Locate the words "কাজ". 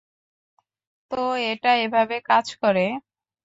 2.29-2.47